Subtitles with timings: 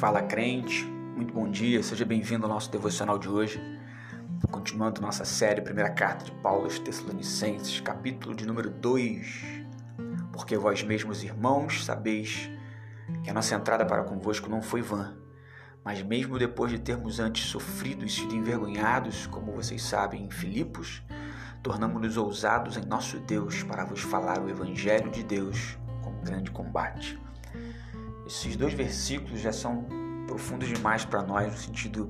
[0.00, 0.82] Fala crente,
[1.14, 3.60] muito bom dia, seja bem-vindo ao nosso devocional de hoje.
[4.50, 9.66] Continuando nossa série, primeira carta de Paulo aos Tessalonicenses, capítulo de número 2.
[10.32, 12.50] Porque vós mesmos, irmãos, sabeis
[13.22, 15.18] que a nossa entrada para convosco não foi vã,
[15.84, 21.02] mas mesmo depois de termos antes sofrido e sido envergonhados, como vocês sabem, em Filipos,
[21.62, 27.20] tornamos-nos ousados em nosso Deus para vos falar o Evangelho de Deus com grande combate
[28.30, 29.84] esses dois versículos já são
[30.24, 32.08] profundos demais para nós no sentido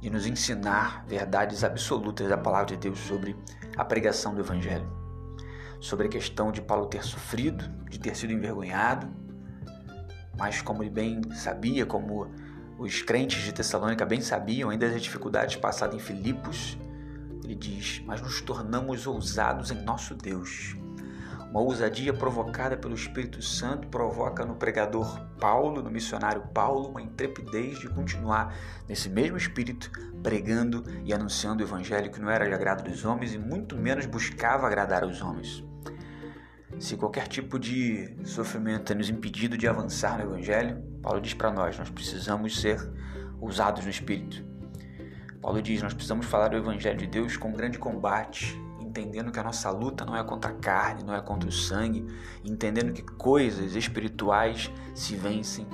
[0.00, 3.36] de nos ensinar verdades absolutas da palavra de Deus sobre
[3.76, 4.90] a pregação do Evangelho,
[5.78, 9.06] sobre a questão de Paulo ter sofrido, de ter sido envergonhado,
[10.38, 12.30] mas como ele bem sabia, como
[12.78, 16.78] os crentes de Tessalônica bem sabiam, ainda as dificuldades passadas em Filipos,
[17.44, 20.74] ele diz: Mas nos tornamos ousados em nosso Deus
[21.50, 27.80] uma ousadia provocada pelo Espírito Santo provoca no pregador Paulo, no missionário Paulo, uma intrepidez
[27.80, 28.54] de continuar
[28.88, 29.90] nesse mesmo espírito,
[30.22, 34.06] pregando e anunciando o evangelho que não era de agrado dos homens e muito menos
[34.06, 35.64] buscava agradar aos homens.
[36.78, 41.50] Se qualquer tipo de sofrimento é nos impedido de avançar no evangelho, Paulo diz para
[41.50, 42.78] nós, nós precisamos ser
[43.40, 44.44] usados no espírito.
[45.42, 48.56] Paulo diz, nós precisamos falar do evangelho de Deus com grande combate,
[48.90, 52.04] entendendo que a nossa luta não é contra a carne, não é contra o sangue,
[52.44, 55.66] entendendo que coisas espirituais se vencem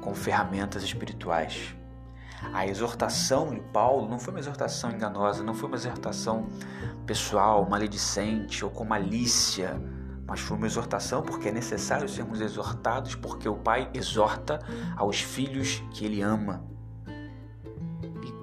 [0.00, 1.74] com ferramentas espirituais.
[2.52, 6.48] A exortação de Paulo não foi uma exortação enganosa, não foi uma exortação
[7.06, 9.80] pessoal, maledicente ou com malícia,
[10.26, 14.58] mas foi uma exortação porque é necessário sermos exortados, porque o Pai exorta
[14.96, 16.64] aos filhos que ele ama.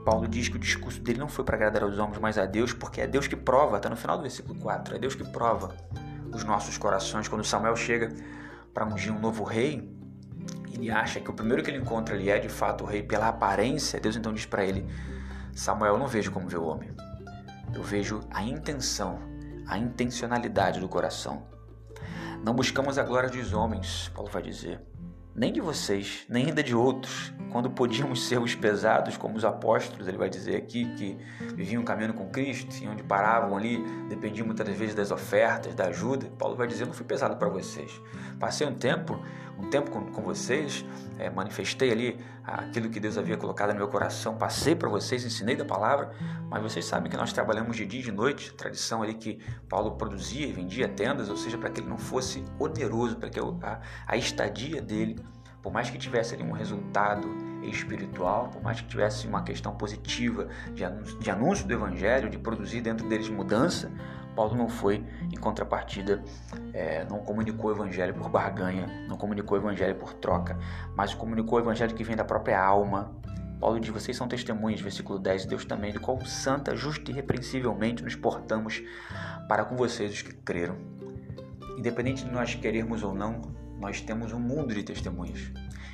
[0.03, 2.73] Paulo diz que o discurso dele não foi para agradar aos homens, mas a Deus,
[2.73, 5.75] porque é Deus que prova, está no final do versículo 4, é Deus que prova
[6.33, 7.27] os nossos corações.
[7.27, 8.09] Quando Samuel chega
[8.73, 9.89] para ungir um novo rei,
[10.73, 13.29] ele acha que o primeiro que ele encontra ali é de fato o rei pela
[13.29, 13.99] aparência.
[13.99, 14.85] Deus então diz para ele:
[15.53, 16.91] Samuel, eu não vejo como vê o homem,
[17.73, 19.19] eu vejo a intenção,
[19.67, 21.43] a intencionalidade do coração.
[22.43, 24.81] Não buscamos a glória dos homens, Paulo vai dizer,
[25.35, 30.07] nem de vocês, nem ainda de outros, quando podíamos ser os pesados, como os apóstolos,
[30.07, 31.17] ele vai dizer aqui, que
[31.55, 36.27] viviam caminhando com Cristo, e onde paravam ali, dependiam muitas vezes das ofertas, da ajuda.
[36.37, 37.91] Paulo vai dizer: não fui pesado para vocês.
[38.39, 39.19] Passei um tempo,
[39.57, 40.85] um tempo com, com vocês,
[41.17, 45.55] é, manifestei ali aquilo que Deus havia colocado no meu coração, passei para vocês, ensinei
[45.55, 46.11] da palavra,
[46.49, 49.39] mas vocês sabem que nós trabalhamos de dia e de noite, tradição ali que
[49.69, 53.39] Paulo produzia e vendia tendas, ou seja, para que ele não fosse oneroso, para que
[53.39, 55.22] a, a estadia dele
[55.63, 57.27] por mais que tivesse ali um resultado
[57.63, 62.37] espiritual, por mais que tivesse uma questão positiva de anúncio, de anúncio do evangelho, de
[62.37, 63.89] produzir dentro deles mudança,
[64.35, 66.21] Paulo não foi em contrapartida,
[66.73, 70.57] é, não comunicou o evangelho por barganha, não comunicou o evangelho por troca,
[70.95, 73.15] mas comunicou o evangelho que vem da própria alma.
[73.59, 78.03] Paulo diz: Vocês são testemunhas, versículo 10, Deus também, do qual santa, justa e irrepreensivelmente
[78.03, 78.83] nos portamos
[79.47, 80.75] para com vocês os que creram.
[81.77, 83.41] Independente de nós querermos ou não,
[83.83, 85.51] nós temos um mundo de testemunhas.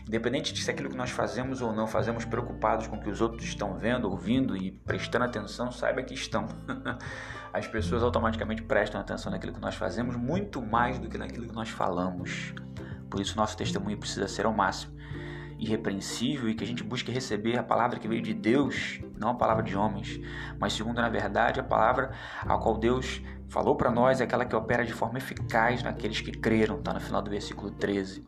[0.07, 3.19] Independente de se aquilo que nós fazemos ou não fazemos preocupados com o que os
[3.19, 6.47] outros estão vendo, ouvindo e prestando atenção, saiba que estão.
[7.51, 11.55] As pessoas automaticamente prestam atenção naquilo que nós fazemos muito mais do que naquilo que
[11.55, 12.53] nós falamos.
[13.09, 14.98] Por isso, nosso testemunho precisa ser ao máximo
[15.59, 19.35] irrepreensível e que a gente busque receber a palavra que veio de Deus, não a
[19.35, 20.19] palavra de homens,
[20.57, 22.11] mas segundo na verdade a palavra
[22.41, 26.31] a qual Deus falou para nós, é aquela que opera de forma eficaz naqueles que
[26.31, 28.25] creram, está no final do versículo 13.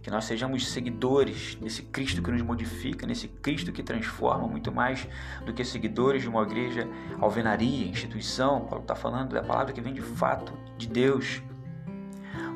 [0.00, 5.06] Que nós sejamos seguidores desse Cristo que nos modifica, nesse Cristo que transforma muito mais
[5.44, 6.88] do que seguidores de uma igreja
[7.20, 8.60] alvenaria, instituição.
[8.60, 11.42] Paulo está falando da palavra que vem de fato de Deus.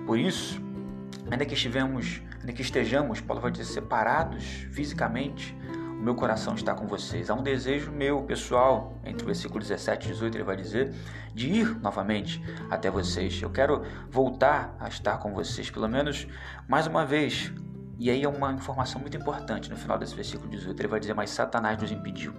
[0.06, 0.62] Por isso,
[1.30, 5.56] ainda que estivemos ainda que estejamos, Paulo vai dizer, separados fisicamente,
[6.02, 7.30] o meu coração está com vocês.
[7.30, 10.92] Há um desejo meu, pessoal, entre o versículo 17 e 18, ele vai dizer,
[11.32, 13.40] de ir novamente até vocês.
[13.40, 16.26] Eu quero voltar a estar com vocês, pelo menos
[16.66, 17.52] mais uma vez.
[17.96, 20.80] E aí é uma informação muito importante no final desse versículo 18.
[20.80, 22.34] Ele vai dizer, mas Satanás nos impediu.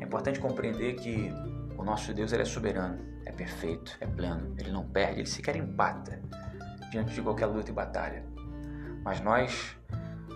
[0.00, 1.30] É importante compreender que
[1.76, 5.56] o nosso Deus ele é soberano, é perfeito, é pleno, ele não perde, ele sequer
[5.56, 6.22] empata
[6.90, 8.24] diante de qualquer luta e batalha.
[9.04, 9.76] Mas nós,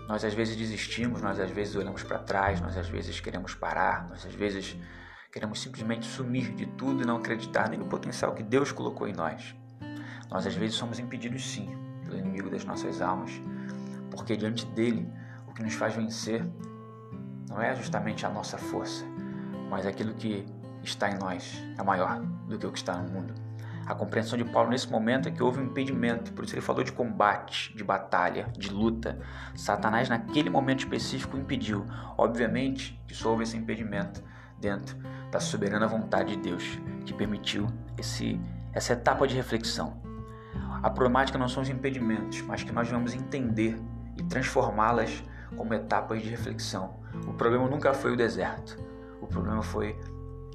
[0.07, 4.07] nós às vezes desistimos, nós às vezes olhamos para trás, nós às vezes queremos parar,
[4.09, 4.75] nós às vezes
[5.31, 9.13] queremos simplesmente sumir de tudo e não acreditar nem no potencial que Deus colocou em
[9.13, 9.55] nós.
[10.29, 11.69] Nós às vezes somos impedidos sim
[12.03, 13.31] pelo inimigo das nossas almas,
[14.11, 15.07] porque diante dele
[15.47, 16.45] o que nos faz vencer
[17.49, 19.05] não é justamente a nossa força,
[19.69, 20.45] mas aquilo que
[20.83, 23.42] está em nós é maior do que o que está no mundo.
[23.85, 26.83] A compreensão de Paulo nesse momento é que houve um impedimento, por isso ele falou
[26.83, 29.19] de combate, de batalha, de luta.
[29.55, 31.85] Satanás, naquele momento específico, impediu.
[32.17, 34.23] Obviamente que só houve esse impedimento
[34.59, 34.97] dentro
[35.29, 38.39] da soberana vontade de Deus, que permitiu esse,
[38.71, 40.01] essa etapa de reflexão.
[40.81, 43.77] A problemática não são os impedimentos, mas que nós vamos entender
[44.17, 45.23] e transformá-las
[45.57, 46.99] como etapas de reflexão.
[47.27, 48.77] O problema nunca foi o deserto.
[49.21, 49.97] O problema foi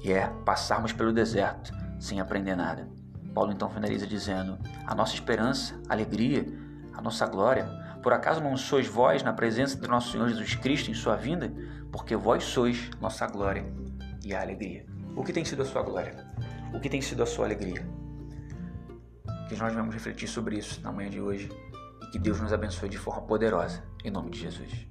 [0.03, 2.98] e é passarmos pelo deserto sem aprender nada.
[3.33, 6.45] Paulo então finaliza dizendo: A nossa esperança, alegria,
[6.93, 7.65] a nossa glória,
[8.01, 11.51] por acaso não sois vós na presença do nosso Senhor Jesus Cristo em sua vinda?
[11.91, 13.65] Porque vós sois nossa glória
[14.23, 14.85] e a alegria.
[15.15, 16.25] O que tem sido a sua glória?
[16.73, 17.85] O que tem sido a sua alegria?
[19.47, 21.49] Que nós vamos refletir sobre isso na manhã de hoje
[22.03, 23.83] e que Deus nos abençoe de forma poderosa.
[24.03, 24.87] Em nome de Jesus.